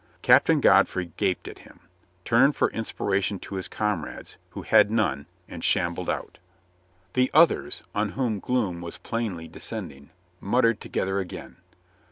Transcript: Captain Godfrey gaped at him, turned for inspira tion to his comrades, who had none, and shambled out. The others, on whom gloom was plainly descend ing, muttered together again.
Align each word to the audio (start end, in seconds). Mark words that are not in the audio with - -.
Captain 0.23 0.59
Godfrey 0.59 1.11
gaped 1.15 1.47
at 1.47 1.59
him, 1.59 1.79
turned 2.25 2.55
for 2.55 2.71
inspira 2.71 3.21
tion 3.21 3.37
to 3.37 3.53
his 3.53 3.67
comrades, 3.67 4.35
who 4.49 4.63
had 4.63 4.89
none, 4.89 5.27
and 5.47 5.63
shambled 5.63 6.09
out. 6.09 6.39
The 7.13 7.29
others, 7.35 7.83
on 7.93 8.13
whom 8.17 8.39
gloom 8.39 8.81
was 8.81 8.97
plainly 8.97 9.47
descend 9.47 9.91
ing, 9.91 10.09
muttered 10.41 10.81
together 10.81 11.19
again. 11.19 11.57